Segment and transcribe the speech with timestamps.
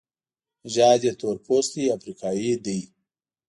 [0.63, 2.79] نژاد یې تورپوستی افریقایی دی.